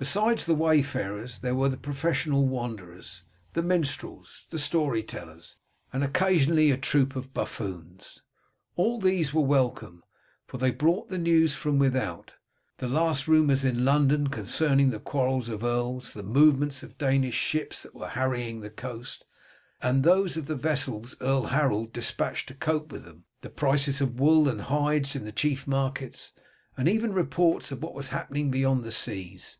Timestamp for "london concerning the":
13.84-15.00